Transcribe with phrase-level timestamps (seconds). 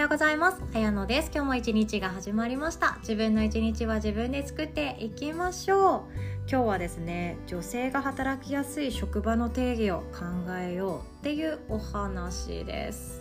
[0.00, 0.62] ようございます。
[0.74, 1.30] あやのです。
[1.30, 2.96] 今日も一日が始まりました。
[3.00, 6.00] 自分の一日は自分で作っていきましょう。
[6.50, 10.24] 今日はですね、女性が働きやすい職場の定義を考
[10.58, 13.19] えようっていうお話です。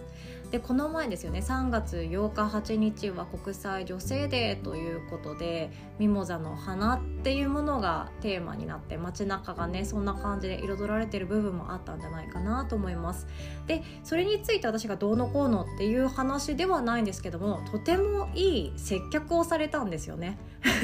[0.51, 1.39] でこの前ですよね。
[1.39, 2.41] 3月8日
[2.73, 5.69] 8日は国際女性デーということで
[5.99, 13.27] ミモザの花っていうものがテーマになって街中がねそんな感じで彩られてる部分もあったんじゃないかなと思います。
[13.67, 20.39] でそれについて私がどうのこうのっていう話ではないんですけどもとてもいい接客をされたんですよね。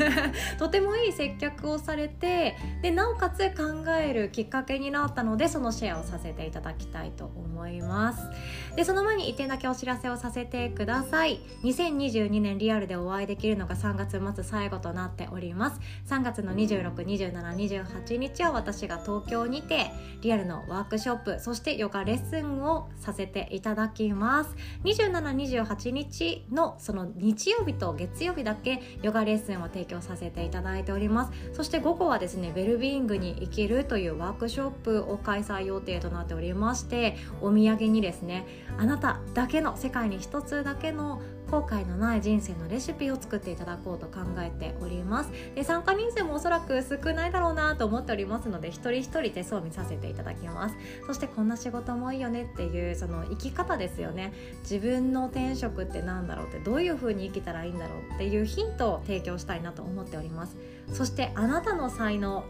[0.60, 3.64] とてもいい接客をされてでなおかつ考
[4.00, 8.30] えるきっかけになったのでそのシェアをさせていただきたいと思います。
[8.76, 11.40] でその前にだけお知らせをさせてください。
[11.64, 15.80] 2022年リアルでお会いできるのが3月末最後となっております。
[16.10, 19.92] 3月の262728日は私が東京にて
[20.22, 24.54] リアルのワークショップそしてヨガレッスンをさせていただきます。
[24.84, 31.32] 2728日のその日曜日と月曜日だけヨガレッスンを提供させていただいております。
[31.54, 38.46] そして午後はですねウェルビーイングに生きるというワークショップを開催予定となっておりましてお土産にですね
[38.78, 45.32] あなただけの世界に一つだけの後悔のない人生のレシピを作っていただこうと考えております。
[45.54, 50.76] で参加人数もおそらく少ないだろうなと思っておりますので一人一人手相見させていただきます。
[51.06, 54.34] そしてこんな仕事もいいよねっていうその生き方ですよね。
[54.62, 60.58] 自分の転職って何だろうってどういう風に生きたらいいんだろうっていうヒントを提供したいなと思っております。
[60.94, 62.44] そしてあなたの才能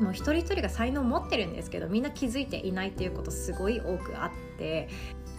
[0.00, 4.88] もう一人一人が才能を持ってるんですけどみんな気づいていないっていうことすごい多くあって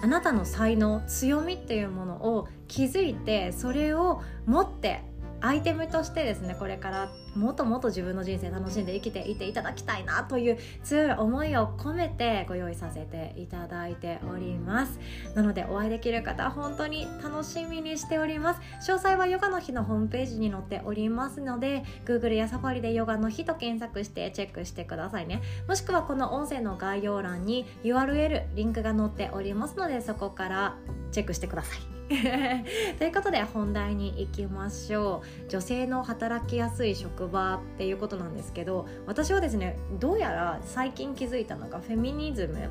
[0.02, 5.02] あなたの才能強みっていうものを気づいてそれを持って
[5.42, 15.00] アイテムとしてですねこれからもっともっと自分の人生楽しんで生きていていただきたいなという強い思いを込めてご用意させていただいております。
[15.36, 18.62] なのでお会いできる方本当に楽しみにしております。
[18.92, 25.42] 詳細はヨガの日のホームページに載っておりますので Google や Safari でヨガの日と検索してチェックしてくださいね。
[25.68, 30.78] もしくはこの音声の概要欄に URL リンクが載っておりますのでそこから
[31.12, 32.00] チェックしてください。
[32.98, 35.50] ということで本題に行きましょう。
[35.50, 42.70] 女性の働きやすい職場っていうことなんですけど私はですねどうやら最近気づいたのがフェミニズム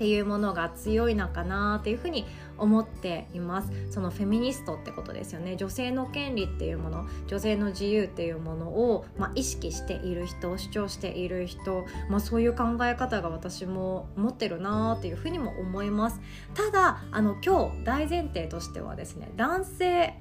[0.00, 2.24] っていうものが強いのかなっていうふうに
[2.56, 3.70] 思っています。
[3.90, 5.56] そのフェミニストってことですよね。
[5.56, 16.18] 女性の権利っていうもの女性の自由っていうものを、まあ、意識している人主張している人、まあ、そういう考え方が私も持ってるなっていうふうにも思います。
[16.54, 20.14] ただあの今日大前提としてはですね男性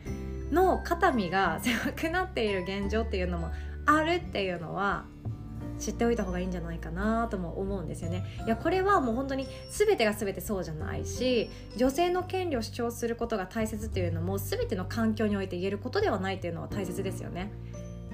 [0.51, 3.51] の肩身が狭くなっている現状っていうのも
[3.85, 5.05] あるっていうのは
[5.79, 8.25] 知っておいた方がいいんじゃないかなとも思うんですよね。
[8.45, 17.51] いやこれはもう本当に全てが全てそうじゃないし女性の権利を主張することが大切っていうのも全ての環境において言えることではないっていうのは大切ですよね。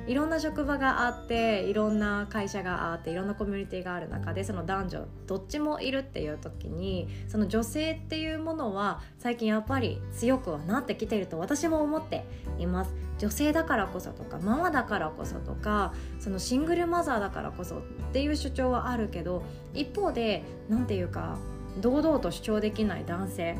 [0.07, 12.25] いろんな職場があっていろんな会社があっていろんなコミュニティがある中でその男女どっちもいるっていう時にその女性っていうものは最近やっぱり強くはなってきていると私も思って
[12.59, 12.93] います。
[13.17, 19.41] 女性だからこそとかママだからこそとかそのシングルマザーだからこそっていう主張はあるけど
[19.73, 21.37] 一方で何て言うか
[21.79, 23.57] 堂々と主張できない男性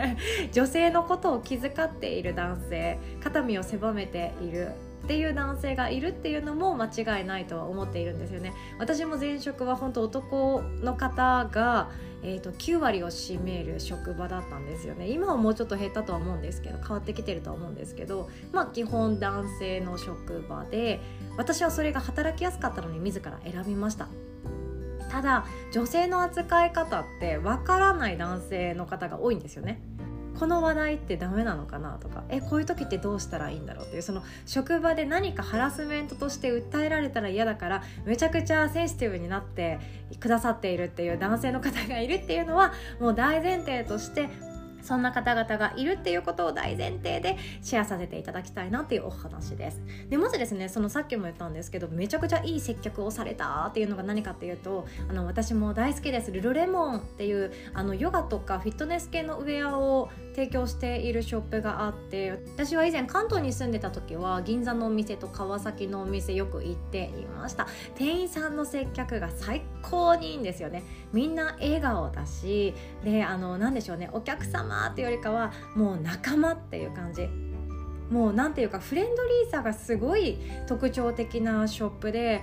[0.52, 4.72] 女性のことを気遣っている男性肩身を狭めている
[5.04, 8.52] っていう男性がいるっていうのも間違いないとは思っているんですよね。
[8.78, 11.90] 私も前職は本当男の方が、
[12.22, 15.08] えーと、9割を占める職場だったんですよね。
[15.08, 21.00] 今はもうちょっと減ったとは思うんですけど変わってきてるとは思うんですけどまあ基本男性の職場で
[21.36, 24.08] 私はそれが働きやすかったのに自ら選びました。
[25.10, 29.80] ただ女性の扱い方ってわからない男性の方が多いんですよね。
[30.38, 39.80] この話題ってダメなのかなとかえこういう時ってどうしたらいいんだろうっていうその職場で何かハラスメントとして訴えられたら嫌だからめちゃくちゃセンシティブになって
[40.20, 44.28] くださっているっていう男性の方がいるっていうのはもう大前提として
[44.82, 49.82] そんな方々がいるっていうことを大前提でシェアさせていただきたいなっていうお話です。
[50.08, 60.08] でまずですねそのさっきも言ったんですけどめちゃくちゃいい接客をされたっていうのが何かっていうとあの私も大好きですルルレモンっていうあのヨガとかフィットネス系のウェアを
[60.38, 67.66] 提供しているショップがあって私は以前関東に住んでた時は銀座のお店と川崎のお店よく行っていました。
[67.96, 70.84] 店員さんの接客が最高にいいんですよね。
[71.12, 74.10] みんな笑顔だしであの何でしょうね。
[74.12, 77.28] お客様っていうよりかはもう仲間っていう感じ。
[78.08, 82.42] もう何ていうかフレンドリーさがすごい特徴的なショップで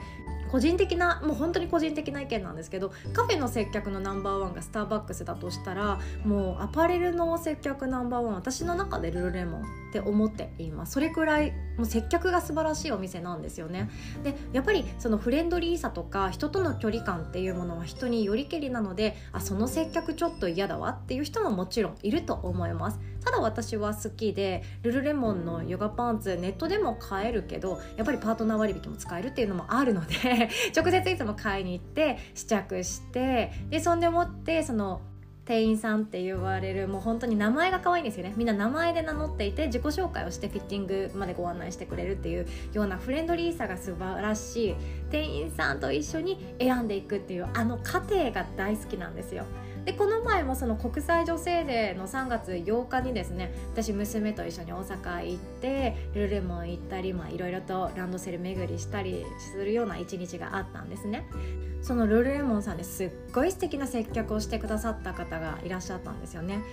[0.55, 10.93] 個人的なもう本当に個人的な意見なんですけどカフェの接客のナンバーワンがスターバックスだとしたらもうアパレルの接客ナンバーワン私の中でルルレモンって思っています。
[10.93, 13.89] それくらいもう接客が素晴らしいお店なんですよね。
[14.23, 22.99] でやっぱりそのフレンドリーさとか人との距離感っていうものは人によりけりなのであその接客ちょっと嫌だわっていう人ももちろんいると思います。
[23.25, 35.01] ただ私は好きでルルレモンのヨガパンツネットでも買えるけどやっぱりパートナー割引も使えるっていうのもあるので 直接いつも買いに行って試着してでそんでもってその
[35.45, 38.33] 店員さんって言われるもう本当に名前が可愛いんですよね。
[38.35, 44.75] みんな名前で名乗っていて自己紹介をしてフィッティングまでご案内してくれるっていうようなフレンドリーさが素晴らしい
[45.11, 49.45] 店員さんと一緒に選んでいくっていうあの過程が大好きなんですよ
[49.85, 61.27] でこの前もその国際女性デーの3月8日にですね私娘と一緒に大阪行ってルルレモン行ったりいろいろとランドセル巡りしたりするような一日があったんですね。
[61.83, 66.63] そのルルレモンさんですっごい素敵な接客をしてくださった方がいらっしゃったんですよね。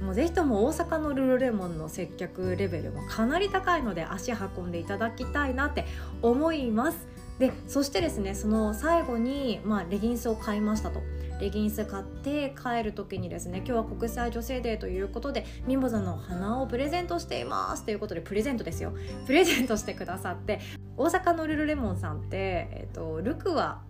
[0.00, 5.84] もうぜひとも大阪のルルレモンの接客レベルもかなり高いので足運んでいただきたいなって
[6.22, 7.06] 思います。
[7.38, 11.02] でそしてですねその最後に、まあ、レギンスを買いましたと。
[11.40, 18.92] レギンス買って帰る時にですね今日は国際女性デーということでミモザの花をプレゼントしていますということでプレゼントですよ
[19.26, 20.60] プレゼントしてくださって
[20.96, 22.36] 大阪のルルレモンさんって、
[22.70, 23.80] えーと、ルクア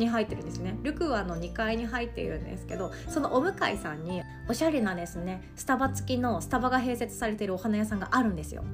[0.00, 8.64] に入ってるんですねルクワの2階に入っているんですけどそのお向かいさんにおしゃれなですねスタバ付きのスタバが併設されているお花屋さんがあるんですよ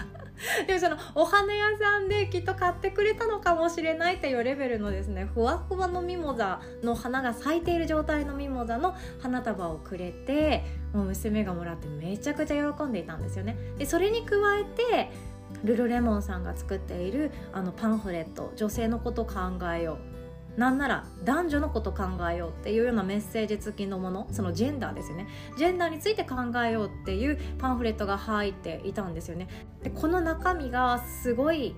[0.66, 10.64] でもそのお花屋さんできっと買ってくれたのかもしれないっていうレベルのですねふわふわのミモザの花が咲いている状態のミモザの花束をくれて
[10.94, 13.56] もう娘がもらってめちゃくちゃ喜んでいたんですよね。
[13.78, 15.10] でそれに加えて
[15.64, 19.34] ルルレモンさんが作っているあのパンフレット女性のこと考
[19.76, 20.09] えよう
[20.60, 25.26] なんなら男女のこと考えようっていうようなメッセージ付きのものそのジェンダーですよね。
[25.56, 29.48] ジェンダーについて考えようっていうパンフレットが入っていたんですよね。
[29.82, 31.74] でこの中身がすごい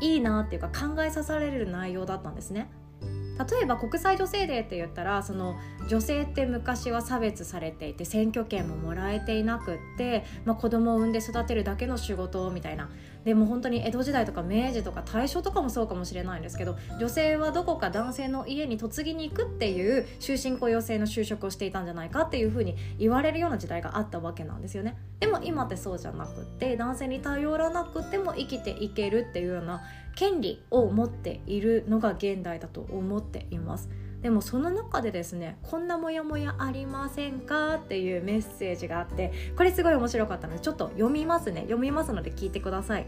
[0.00, 2.70] いいなっていうか考えさされる内容だったんですね。
[3.02, 5.56] 例えば国際女性デーって言ったらその
[5.86, 12.88] 女性って昔は差別されていて選挙権ももらえていなくって、まあ、子供を産んで育てるだけの仕事みたいな。
[13.24, 29.82] でも本当に江戸時代とか明治とか大正とかもそうかもしれないんですけど女性はどこか男性の家に嫁ぎに行くっていう終身雇用制の就職をしていたんじゃないかっていうふうに言われるような時代があったわけなんですよねでも今ってそうじゃなくて男性に頼らなくても生きていけるっていうような
[30.14, 33.88] 権利を持っているのが現代だと思っています。
[34.24, 41.60] でもその中でですねこんなモヤモヤありませんかっていうメッセージがあってこれすごい面白かったのでちょっと読みますね。
[41.60, 43.06] 読みますので聞いてください。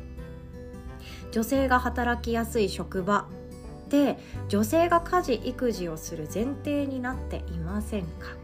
[1.32, 3.26] 女性が働きやすい職場
[3.88, 4.18] で
[4.48, 8.36] 女性が家事育児をする前提になっていませんか？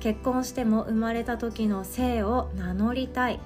[0.00, 3.38] 結婚しても生まれた時の性を名乗りたい。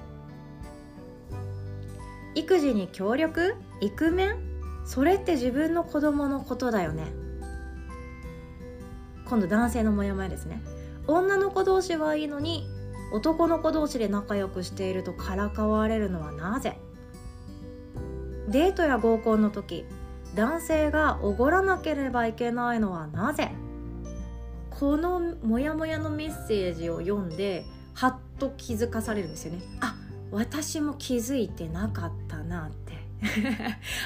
[2.35, 3.55] 育児に協力？
[3.81, 4.52] イクメン
[4.85, 7.05] それって自分の子供のことだよね。
[9.25, 10.61] 今度男性のモヤモヤですね。
[11.07, 12.67] 女の子同士はいいのに
[13.13, 16.77] 男の子同士で仲良くしているとからかわれるのはなぜ？
[18.49, 19.85] デートや合コンの時
[20.35, 23.51] 男性がおごらなければいけないのはなぜ？
[24.69, 29.61] このモヤモヤのメッセージを読んではっと気づかされるんですよね。
[29.79, 29.95] あ
[30.31, 32.67] 私も気づいてなかったな。
[32.67, 32.82] って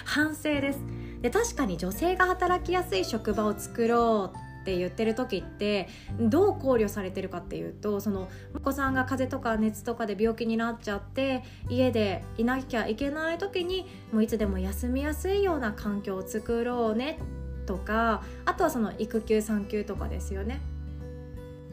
[0.05, 0.79] 反省です。
[1.21, 5.87] で確かに女性が働きやすい職場を作ろうって言ってる時って
[6.19, 17.17] どう考慮されてるかっていうとそのお子さんが風邪とか熱とかで病気になっちゃって家でいなきゃいけない時にもういつでも休みやすいような環境を作ろうね
[17.65, 20.59] とかあとはその育休産休とかですよね。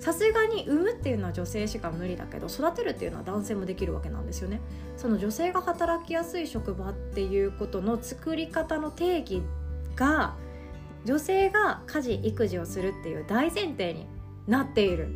[0.04, 4.60] さすがに産むっていうのは女性しか無理だけど育てるっていうのは男性もできるわけなんですよね。
[4.98, 9.42] その女性が働きやすい職場っていうことの作り方の定義
[9.96, 10.36] が
[11.06, 14.06] 女性が家事育児をするっていう大前提に
[14.46, 15.08] なっている。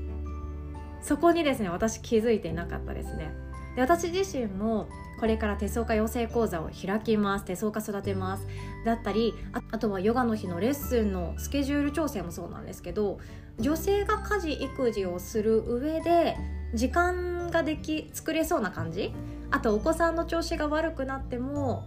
[1.03, 3.35] そこにですね私気づいていなかったですね。
[3.77, 4.89] で私自身も
[5.21, 8.47] これから手相家養成講座を開きます手相家育てます
[8.87, 9.35] だったり
[9.71, 13.19] あとはヨガの日のレッスンのスケジュール調整もそうなんですけど
[13.59, 16.37] 女性が家事育児をする上で
[16.75, 19.13] 時間ができ作れそうな感じ？
[19.51, 21.87] あとお子さんの調子が悪くなっても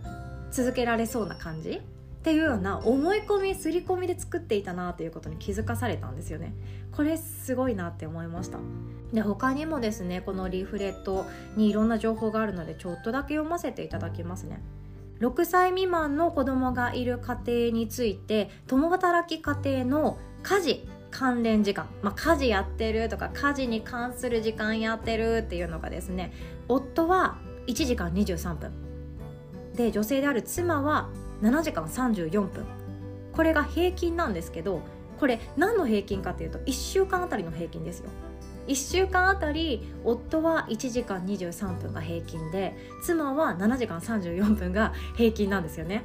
[0.52, 1.70] 続けられそうな感じ？
[1.72, 6.54] っていうような思い込み刷り込みで作っていたなということに気づかされたんですよね。
[6.92, 8.60] これすごいなって思いました。
[9.14, 11.26] で他にもですねこのリーフレット
[11.56, 14.62] にいろんな情報があるのでちょっとだけ読ませていただきますね。
[15.20, 26.34] 6歳未満の子供がいる家庭について共働き家庭の家事関連時間、まあ、家事やってるとか家事に関する時間やってるっていうのがですね
[26.68, 27.38] 夫は
[27.68, 28.72] 1時間23分。
[29.76, 31.10] で女性である妻は
[31.42, 32.66] 7時間34分。
[33.34, 34.82] これが平均なんですけど
[35.20, 38.10] これ何の平均かというと1週間あたりの平均ですよ。
[38.68, 46.04] 1週間あたり夫は1時間23分が平均で妻は7時間34分が平均なんですよね。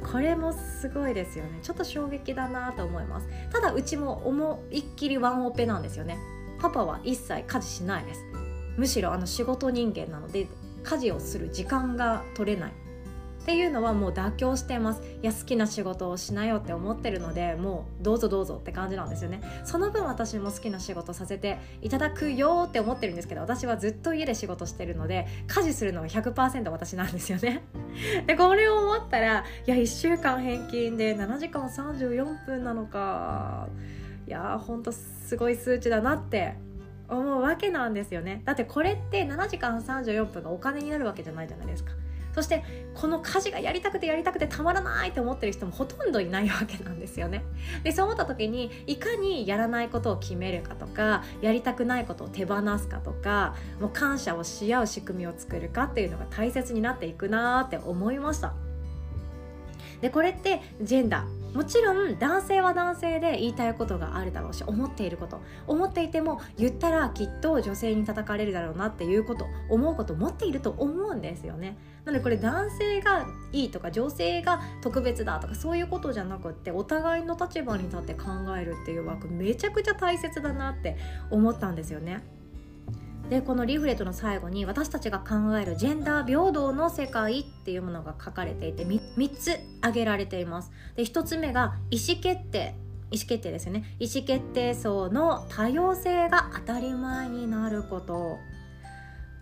[0.00, 1.58] これもすごいですよね。
[1.62, 3.28] ちょっと衝撃だなと思います。
[3.52, 6.18] ただうちも思いっきりワンオペなんですよね。
[6.60, 8.24] パパは一切家事しないです。
[8.76, 10.46] むしろあの仕事人間なので
[10.82, 12.72] 家事をする時間が取れない。
[13.40, 15.02] っていうのはもう妥協してます。
[15.22, 19.40] いや好きな仕事をしなよって思ってるのでもうどうぞどうぞって感じなんですよね。
[19.64, 27.62] その分私も好きな仕事させていただくよって思ってるんですけど私はずっと家で仕事してるので家事するのは100%私なんですよね。
[28.26, 33.68] でこれを思ったらいや1週間平均で7時間34分なのか。
[34.26, 36.54] いやーほんとすごい数値だなって
[37.08, 38.42] 思うわけなんですよね。
[38.44, 41.92] だってこれって7時間34分がお金になるわけじゃないじゃないですか。
[42.34, 42.62] そして
[42.94, 47.42] この家事がやりたくてやりたくてたまらないと思ってる人もほとんどいないわけなんですよね。
[47.82, 58.54] でそう思った時にいかにやらないことを決めるかとかやりたくないことを手放すかとかもう感謝をし合う仕組みを作るかっていうのが大切になっていくなーって思いました。
[60.00, 80.96] でこれってジェンダーもちろん男性は男性で言いたいことがあるだろうし思っていること思っていても言ったらきっと女性に叩かれるだろうなっていうこと思うこと持っていると思うんですよねなのでこれ男性がいいとか女性が特別だとかそういうことじゃなくってお互いの立場に立って考えるっていう枠めちゃくちゃ大切だなって
[81.30, 82.22] 思ったんですよね。
[83.30, 90.72] でこのリフレットの最後に私たちが考えるジェンダー平等の世界ってていうものが書かれていて 3, 3つ挙げられています。
[90.96, 92.74] で1つ目が意思決定。
[93.12, 93.96] 意思決定ですよね。
[94.00, 98.38] 意思決定層の多様性が当たり前になること。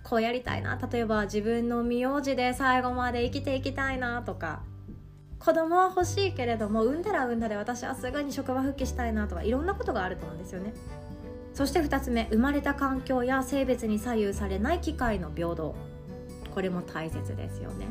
[0.04, 0.78] こうやりたいな。
[0.92, 4.62] 例えば自分の名字で最後まで生きていきたいなとか。
[5.38, 10.75] 子供は欲しいけれども産んだら産んだで私はすぐに職場復帰したいなとかいろんなことがあると思うんですよね。
[11.54, 15.75] そして2つ目生まれた環境や性別に左右されない機会の平等。
[16.58, 17.87] これも大切ですよね。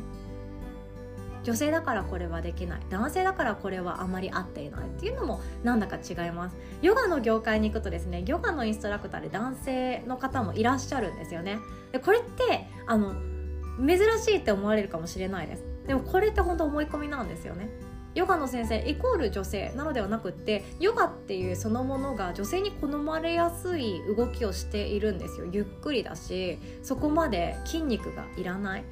[1.48, 2.80] 女性だからこれはできない。
[2.90, 6.56] 男性だからこれはあまり合っていないっていうのもなんだか違います。
[6.82, 11.58] ヨガの業界に行くとですねヨガのインストラクターで男性の方もいらっしゃるんですよね。
[11.90, 13.14] でこれってあの
[13.78, 15.64] 珍しいって思われるかもしれないです。
[15.86, 17.70] でもこれって本当思い込みなんですよね。
[18.14, 25.46] ヨガの先生イコール女性なのではなくってヨガっていうそのものが女性に好まれやすい動きをしているんですよ。
[25.50, 28.84] ゆっくりだしそこまで筋肉がいらない。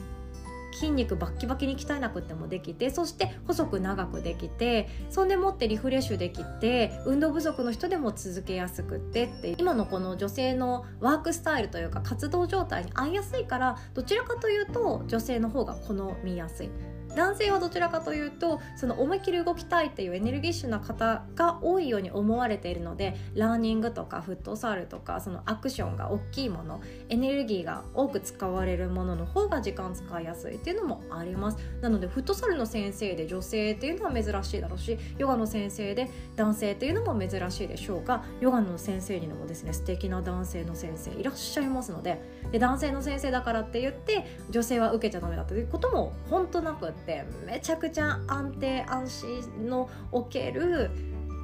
[0.77, 16.71] 筋肉バッキバキに鍛えなくてもできてそして細く長くできてそんでもってリフレッシュできて運動不足の人でも続けやすくってって今のこの女性のワークスタイルというか活動状態に合いやすいからどちらかというと女性の方が好みやすい。
[17.17, 31.59] 男性はどちらかというとその思いっきり動きたいっていうエネルギッシュな方が多いように思われているのでラーニングとかフットサルとかそのアクションが大きいものエネルギーが多く使われるものの方が時間使いやすいっていうのもあります。
[31.81, 42.21] なのでフットサルの先生で女性っていうのは珍しいだろうしヨガの先生で男性っていうのも珍しいでしょうがヨガの先生にもですね素敵な男性の先生いらっしゃいますので
[42.53, 50.91] で男性の先生だからって言って女性は受けちゃダメだということも本当なくってってめちゃくちゃ安定安心のおける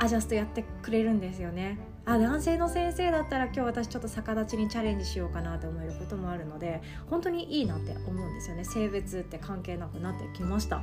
[0.00, 1.78] アジャストやってくれるんですよね。
[2.04, 8.64] あ男性の先生だったら今日私ちょっと逆立ちにチャレンジしようかなと思えることもあるので本当にいいなって思うんですよね。
[8.64, 10.82] 性別って関係なくなってきました。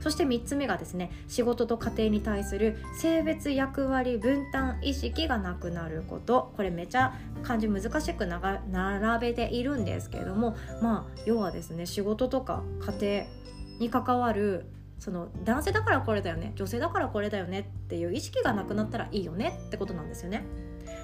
[0.00, 6.52] そして3つ目がですね仕事と家庭に対する性別役割分担意識がなくなること。
[6.56, 7.12] これめちゃ
[7.42, 12.62] 漢字難しく並べているんですけれどもまあ要はですね仕事とか
[12.98, 13.43] 家庭
[13.78, 14.66] に関わる
[14.98, 20.44] その男性だからこれだよね女性だからこれだよねっていう意識がなくなったらいいよねってことなんですよね。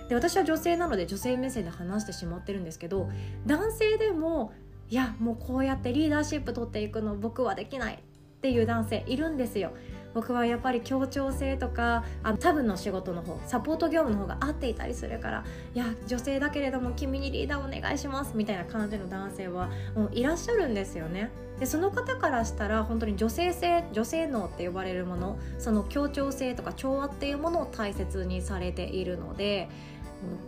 [0.08, 3.08] で私は女性なので女性目線で話してしまってるんですけど
[3.46, 4.52] 男性でも
[4.88, 7.98] いやもうこうやってリーダーシップ取っていくの僕はできないっ
[8.40, 9.72] ていう男性いるんですよ。
[10.14, 21.30] 僕はやっぱり協調性とかあの多分の仕事の方サポート業務の方が合っていたりするからいや女性だけれども君にリーダーお願いしますみたいな感じの男性はもういらっしゃるんですよね。
[21.58, 29.68] でその方からしたら本当に女性性女性脳って呼ばれるものその協調性とか調和っていうものを大切にされているので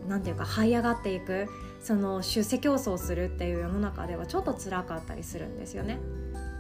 [0.09, 1.49] 何て言うか這い上がっていく
[1.83, 5.99] その出世競争するっていう世の中ではちょっと辛かったりするんですよね。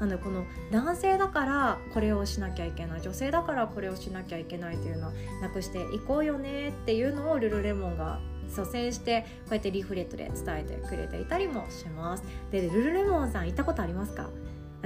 [0.02, 8.18] なのでこの男性だからこれをしなきゃいけない女性だからこれをしなきゃいけないというのはなくしていこうよねっていうのをルルレモンが
[8.48, 12.24] 率先してこうやってリーフレットで伝えてくれていたりもします。
[12.50, 14.28] でルルレモンさん行ったことありますか？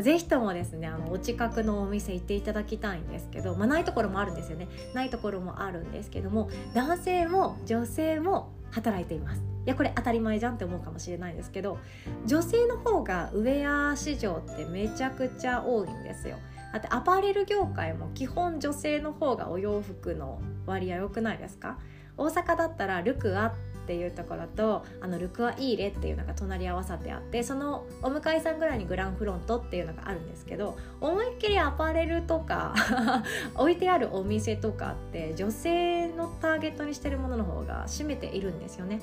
[0.00, 4.69] ぜひともですねあのお近くのお店行っていただきたいんですけど、まあ、ないところもあるんですよね。
[4.95, 9.43] ないところもあるんですけども男性も女性も働いています。
[9.65, 11.79] いやこれ当たり前じゃんって思うかもしれないんですけど
[12.25, 16.37] 女性の方がウェア市場ってめちゃくちゃ多いんですよ。
[16.73, 21.79] だってアパレル業界も基本女性の方がお洋服の割合良くないですか？
[22.19, 23.53] 大阪だったらルクアっ
[23.87, 32.75] ていうところとあのルクアイーレっていうのが隣り合わさってあってそのお向かいさんぐらいにグランフロントっていうのがあるんですけど思いっきりアパレルとか
[33.55, 39.00] 置いてあるお店とかって女性のターゲットにしてるものの方が占めているんですよね。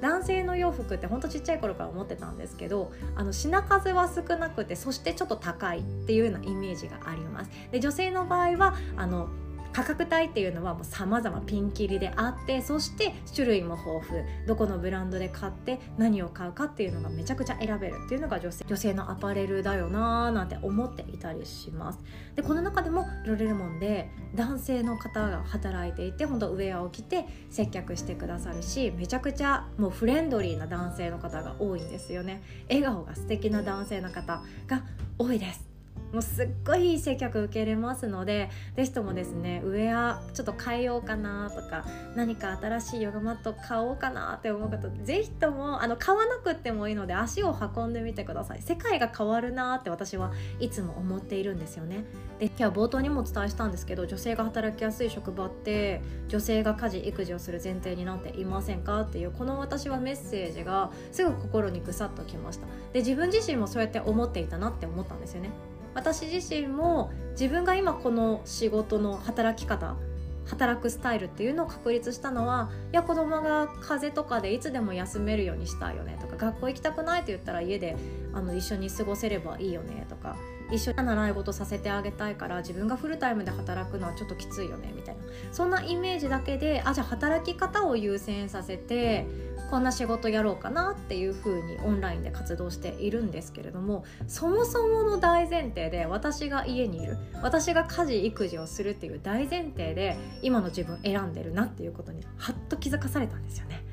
[0.00, 9.28] 男性の洋服ってほんとちっちゃい頃から思ってたんですけどあの品数は少なくてそしてちょっと高いっていうようなイメージがありますで女性の場合はあの
[9.72, 14.46] 価格帯っていうのはもう様々ピンキリであってそして種類も豊富。
[14.46, 21.98] どこのブランドで買って何を買うかっていうのがめちゃくちゃ選べるっていうのが女性女性のアパレルだよなーなんて思っていたりします。
[22.34, 32.42] でこの中でもロレルモンで男性の方が働いていて本当ウェアを着て接客してくださるしめちゃくちゃもうフレンドリーな男性の方が多いんですよね。
[32.68, 34.82] 笑顔が素敵な男性の方が
[35.18, 35.67] 多いです。
[36.12, 41.84] もうすっごいいい接客受けれますので是非ともですねウェアちょっと変えようかなとか
[42.16, 48.62] 何か新しいヨガマット買おうかなって思う方是非ともあの買わなくてもいいので足を運んでみてください。
[48.62, 52.04] 世界が変わるなって私はいつも思っているんですよね。
[52.38, 62.66] で今日は冒頭にもお伝えしたんですけど女性が働きやすい職場って女性が家事育児をする前提になっていませんかっていうこの私はメッセージがすぐ心にぐさっときました。
[62.92, 65.50] で自分自身もそうやって思っていたなって思ったんですよね。
[65.98, 69.96] 私自身も自分が今この仕事の働き方
[70.44, 77.96] 働くスタイルっていうのを確立したのはいや子供が風邪とかでいつでも休めるようにしたいよねとか学校行きたくないって言ったら家で
[78.32, 80.36] あの一緒に過ごせればいいよねとか
[80.70, 85.22] 一緒に習い事させてあげたいから自分がフルタイムで働くのはちょっときついよねみたいな。
[85.50, 89.26] そんなイメージだけであじゃあ働き方を優先させて
[89.70, 103.84] こんな仕事やろうかなっていうふうにオンラインで活動しているんですけれどもそもそもの大前提で私が家にいる私が家事育児をするっていう大前提で今の自分選んでるなっていうことにはっと気づかされたんですよね。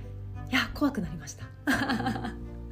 [0.52, 1.46] いや怖くなりました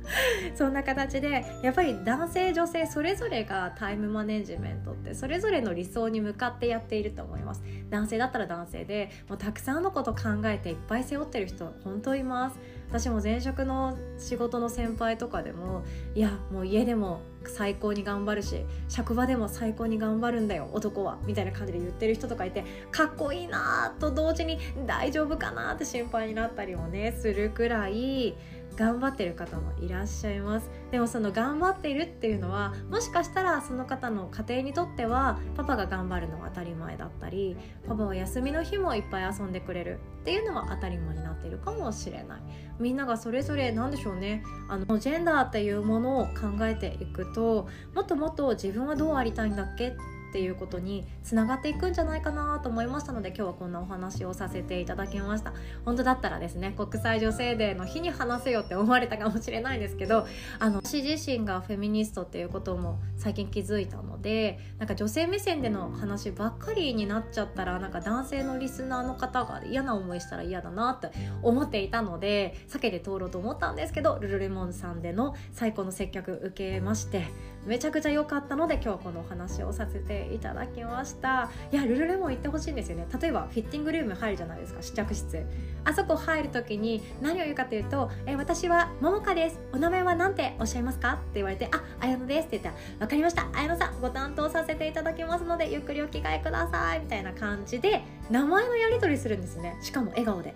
[0.55, 7.63] そんな形でやっぱり男性女性それぞれがタイムマネジメントってそれぞれの理想に向かってやっていると思います。
[7.89, 12.59] 男性だったら男性でもうたくさんのこと考えていっぱい背負ってる人本当います。
[12.89, 28.35] 私も前職の仕事の先輩とかでもいやもう家でも最高に頑張るし職場でも最高に頑張るんだよ男はみたいな感じで言ってる人とかいてかっこいいなと同時に大丈夫かなって心配になったりもねするくらい
[28.75, 30.69] 頑張ってる方もいらっしゃいます。
[30.91, 37.57] でもその頑張っているっていうのはもしかしたらその方の家庭にとってはパパが頑張るのは当たり前だったり
[37.87, 42.41] パパは休みの日もいっぱい遊んでくれるっていうのは当たり前になっているかもしれない。
[42.79, 44.43] みんながそれぞれ何でしょうね。
[44.69, 49.95] あのジェンダーっていうものを考えていくともっともっと自分はどうありたいんだっけ
[50.33, 55.53] っていうことにつながっていくんじゃないかなと思いましたので今日はこんなお話をさせていただきました。
[55.85, 60.25] 本当だったらですね国際女性デーの日に話せよって思われたかもしれないですけど
[60.57, 71.11] あの私自身がフェミニストっていうことも最近気づいたのでなんか女性目線での話ばっかりになっちゃったらなんか男性のリスナーの方が嫌な思いしたら嫌だなって
[71.43, 77.27] 思っていたので避けて通ろうと思ったんですけどルルレモンさんでの最高の接客受けまして
[77.65, 81.49] めちゃくちゃ良かったので今日はこのお話をさせていただきました。
[81.71, 83.07] いやルルレモン行ってほしいんですよね。
[83.21, 85.45] 例えばフィッティングルーム入るじゃないですか試着室。
[85.85, 89.59] あそこ入る時に何を言うかというと「え私はももかです。
[89.71, 93.47] お名前は何ておっしゃいますか?」って言われて「あ綾乃です」って言ったら「分かりました。
[93.53, 99.77] 綾乃さんご担当させていただきますのでゆっくりお着替えください」みたいな感じで名前のやり取りするんですね。
[99.81, 100.53] しかも笑顔で。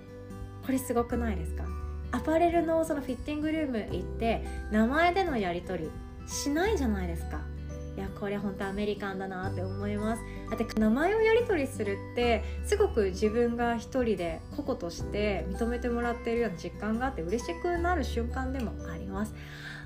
[0.65, 1.63] これすごくないですか？
[2.11, 5.91] アパレルのそのフィッティングルーム行って名前でのやり取り
[6.27, 7.41] しないじゃないですか。
[7.95, 10.21] いやこれ本当アメリカンだなって思います。
[10.51, 19.33] だって名前をやり取りするってすごく自分が一人で個々として認めてもらっているような実感があって嬉しくなる瞬間でもあります。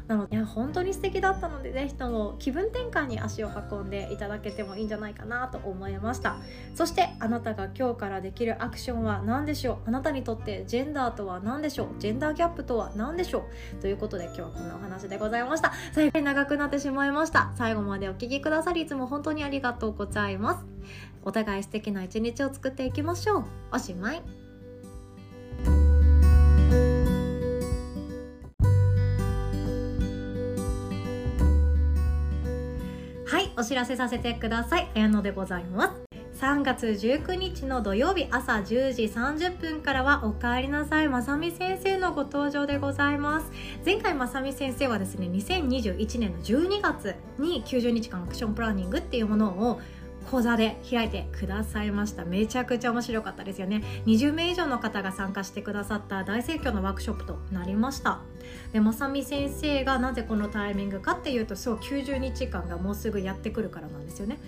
[0.08, 6.38] なので本当に素敵だったのでぜひとも気分転換に足を運んでいただけてもいいんじゃないかなと思いました。
[6.76, 9.88] そしてあなたが今日からできるアクションは何でしょう？
[9.88, 11.88] あなたにとってジェンダーとは何でしょう？
[12.00, 13.46] ジェンダーギャップとは何でしょ
[13.78, 13.82] う？
[13.82, 15.72] ということで今日はこんなお話でございました。
[15.94, 17.52] 最後に長くなってしまいました。
[17.56, 20.66] 最後までお聴きくださりいつも本当にありがとうございます。
[21.24, 23.46] お互い素敵な一日を作っていきましょう。
[23.72, 24.41] おしまい。
[33.58, 34.90] お知らせさせてください。
[34.96, 36.12] 綾野でございます。
[36.42, 41.08] 3月19日の土曜日朝10時30分からはおかえりなさい。
[41.08, 43.52] まさみ先生のご登場でございます。
[43.86, 49.80] 前回まさみ先生はですね2021年の12月に90日間アクションプランニングっていうものを
[50.32, 52.26] 講座で開いてくださいました。
[52.26, 53.84] めちゃくちゃ面白かったですよね。
[54.08, 58.20] 20名以上の方が参加してくださった大盛況のワークショップとなりました。
[58.74, 64.40] でまさみ先生がなぜこのタイミングかっていうとそう90日間がもうすぐやってくるからなんですよね。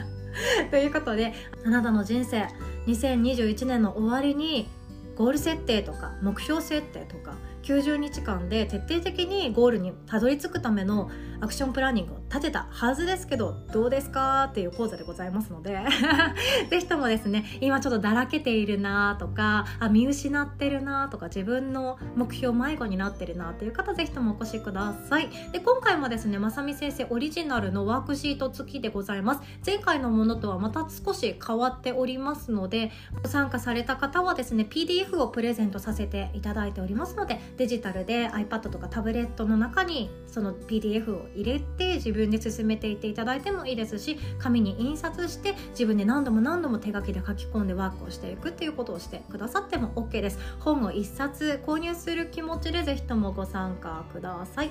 [0.70, 2.48] ということであなたの人生
[2.86, 4.68] 2021年の終わりに
[5.16, 15.78] ゴール設定とか目標設定とか90日間で徹底的にゴールにたどり着くためのアクションプランニングを立てたはずですけどどうですかっていう講座でございますので
[16.70, 25.28] ぜひともですね今ちょっとだらけているなとかあ見失ってるなとか自分の目標迷子になってるなっていう方ぜひともお越しください。
[25.52, 29.42] で今回もですねまさみ先生オリジナルのワークシート付きでございます。
[29.66, 32.92] 前回のものとはまた少し変わっておりますので
[33.22, 50.38] ご参加された方はですね PDF をプレゼントさせていただいておりますのでデジタルで iPad とかタブレットの中にその PDF を入れて自分分で進めていっていただいてもいいですし紙に印刷して自分で何度も何度も手書きで書き込んでワークをしていくっていうことをしてくださっても OK です。
[50.60, 54.70] 本を1冊購入する気持ちでぜひともご参加ください。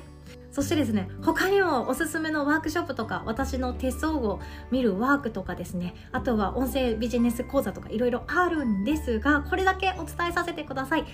[0.52, 11.02] そしてですね他にもおすすめのワークショップとか私の手相を見るワークとかですねあとは音声ビジネス講座とかいろいろあるんですがこれだけお伝えさせてください。
[11.02, 11.06] 3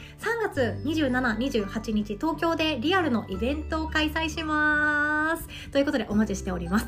[0.43, 5.47] 月2728日東京でリアルのイベントを開催します。
[5.71, 6.87] ということでお待ちしております。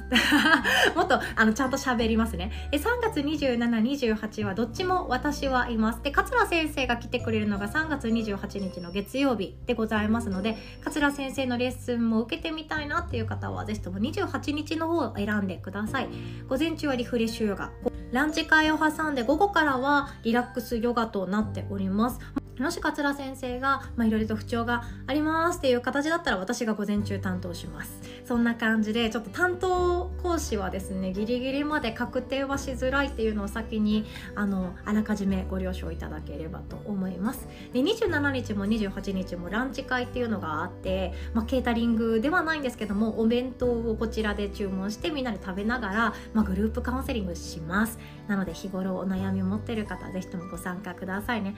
[0.95, 2.51] もっとあのちゃんと喋りますね。
[2.71, 6.01] 3月2728はどっちも私はいます。
[6.03, 16.10] で桂先生が来てくれるのが3月28日の月曜日でございますので桂先生のレッスンも受けてみたいなっていう方はぜひとも28日の方を選んでください。
[16.47, 17.71] 午前中はリフレッシュヨガ。
[18.12, 22.19] ランチ会を挟んで午後からはリラックスヨガとなっております。
[22.60, 28.02] もし桂先生がいろいろと不調がありますっていう形だったら私が午前中担当します。
[28.26, 37.48] そんな感じでちょっと担当講師はですねギリギリまで確定はしづらいっていうのを先にあのあらかじめご了承いただければと思います。
[37.74, 47.98] で27日も28日もランチ会っていうのがあって、まあ、ケータリングではないんですけどもお弁当をこちらで注文してみんなで食べながら、まあ、グループカウンセリングします。
[48.28, 51.56] なので日頃お悩みを持ってる方ぜひともご参加くださいね。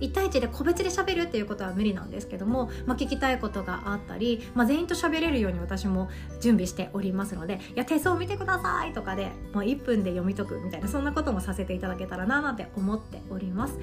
[0.00, 6.08] 1対1で個別で喋るっていうことは無理なんですけども、まあ、聞きたいことがあったり、まあ、全員と喋れるように私も
[6.40, 13.78] 準備しておりますので「いや手相見てください」とかでもう1分で読み解くみたいなそんなこともさせていただけたらななんて思っております。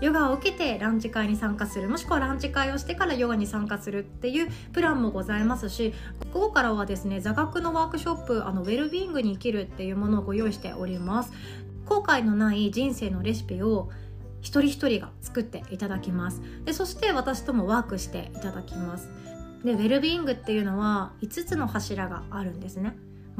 [0.00, 5.94] ヨガを受けてランチ会に参加するもしくはランチ会をしてからヨガに参加するっていうプランもございますし
[6.32, 11.32] 午後からはですね座学のワークショップあのウェルビーイングに生きるっていうものをご用意しております。
[11.86, 13.90] 後悔のない人生のレシピを
[14.46, 16.40] 一人一人が作っていただきます。
[16.64, 19.10] でそして私ともワークしていただきます。
[19.64, 22.96] でウェルビーイングっていうのは5つの柱があるんですね。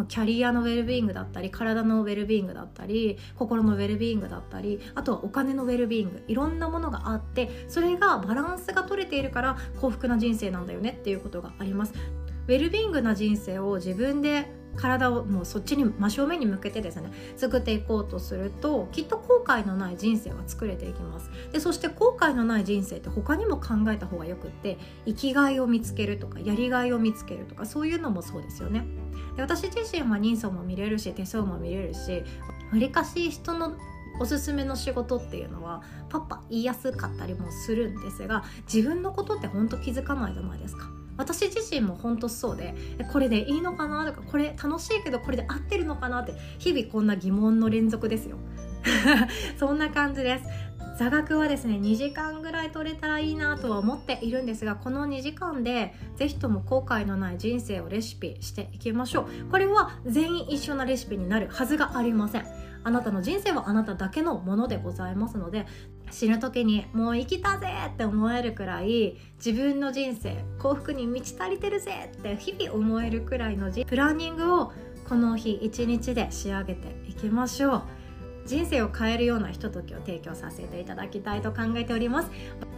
[0.09, 6.25] キャリアのウェルビーイングだったり体のウェルビーイングだったり心のウェルビーイングだったりあとはお金のウェルビーイング。
[6.27, 11.95] いろんなものがあってそれがバランスが取れているから幸福な人生なんだよねっていうことがあります。
[12.49, 21.31] ウェルビーイングな人生を自分で体をもうそっちに真正面に向けてですね作っていこうとするときっと後悔のない人生は作れていきます。
[21.53, 28.87] でそして後悔のない人生って他にも考えた方がよくって生きがいを見つけるとかやりがいを見つけるとかそういうのもそうですよね。
[29.37, 32.23] で私自身は人相も見れるし手相も見れるし
[32.73, 33.75] わりかし人の
[34.19, 40.89] おすすめの仕事っていうのはパッパ言いやすかったりもするんですが自分のことってほんと気づかないじゃないですか。
[41.17, 42.75] 私自身も本当そうで
[43.13, 48.37] これでいいのかなとかこれ楽しいけどこれで合ってるのかなって日々こんな疑問の連続ですよ。
[49.59, 50.45] そんな感じです。
[50.97, 59.51] 座学はですね2時間ぐらい取れたらいいなとは思っているんですがこの2時間で是非とも後悔のない人生をレシピしていきましょう。
[59.51, 62.47] これは全員一緒なレシピになるはずがありません。
[62.83, 65.67] あなたの人生はあなただけのものでございますので
[66.11, 74.73] 死ぬ時にもう生きたぜって思えるくらい自分の人生幸福に満ち足りてるぜって日々思えるくらいのプランニングを
[75.09, 77.83] この日一日で仕上げていきましょう。
[78.47, 82.31] 人生を変えるようなひとときを提供させていただきたいと考えております。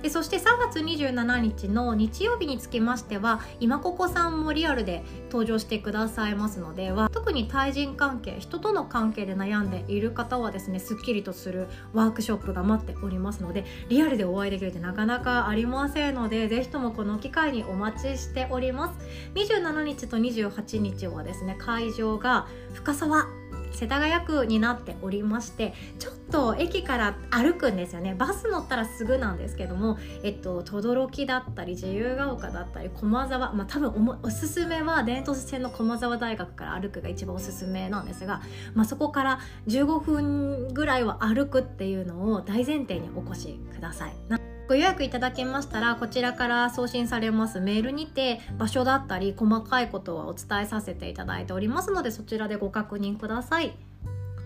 [0.02, 18.98] でそして3月27日の日曜日につきましては今ここさんもリアルで登場してくださいますのでは特に対人関係人との関係で悩んでいる方はですねすっきりとするワークショップが待っておりますのでリアルでお会いできるってなかなかありませんのでぜひともこの機会にお待ちしております。
[19.34, 23.26] 27日と28日はですね会場が深沢
[23.72, 38.42] 世田谷区になっておりましてちょっと駅から歩くんですよねバス乗ったらすぐなんですけどもえっと轟だったり自由が丘だったり駒沢まあ多分おすすめは伝統線の駒沢大学から歩くが一番おすすめなんですが、
[38.74, 44.47] まあ、そこから15分ぐらいは歩くっていうのを大前提にお越しください。
[44.68, 47.58] ご予約いただけましたらこちらから送信されます。
[47.58, 53.74] メールにて場所だったり細かいことはお伝えさせていただいておりますのでそちらでご確認ください。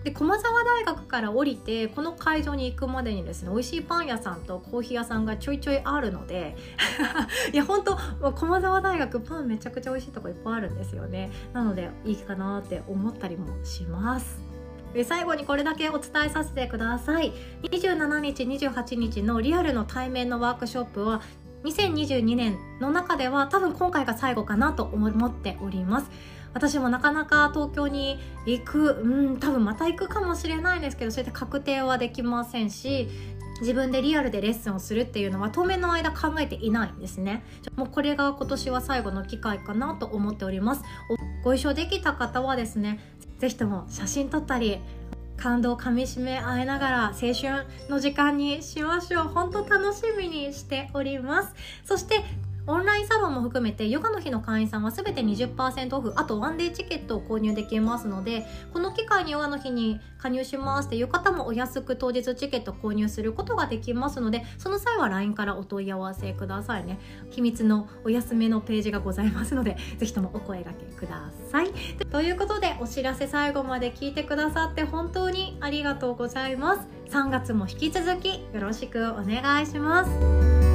[0.05, 6.57] で駒沢大学から降りてこの会場に行くまでにですね美味しいパン屋さんとコーヒー屋さんがちょいちょいあるので
[7.53, 7.97] いや本当
[8.33, 11.31] 駒沢大学パンめちゃくちゃ美味しいとこいっぱいあるんですよね。
[11.53, 14.52] なのでいいかなって思ったりもします。
[15.03, 17.33] 最後にこれだけお伝えさせてください。
[17.63, 21.21] 27日28日のリアルの対面のワークショップは
[21.63, 26.11] 2022年の中では多分今回が最後かなと思っております。
[26.53, 33.07] 私もなかなか東京に行くうん多分また行くかもしれないですけどそうやって確定はできませんし
[33.61, 37.43] 自分でリアルでレッスンをするっていうのは当面の間考えていないんですね。
[37.75, 40.83] もうこれが今年は最後の機会かなと思っております。
[41.43, 42.99] ご一緒できた方はですね
[43.43, 44.79] ぜひとも写真撮ったり
[45.35, 49.27] 感動をかみしめ合いながら青春の時間にしましょう。
[49.27, 51.53] 本当楽しみにしております。
[51.83, 52.23] そして
[52.65, 66.99] オンラインサロンも含めてヨガの日の会員さんは全て20%オフあとワンデーチケットを購入できますのでこの機会にヨガの日に加入しますっていう方もお安く当日チケット購入することができますのでその際は LINE からお問い合わせくださいね。
[67.31, 71.71] 秘密のお休みのページがございますのでぜひともお声がけください。
[72.11, 76.87] ということでお知らせ最後まで聞いてくださって本当にありがとうございます。
[77.09, 80.72] 3月も引き続きよろしくお願いします。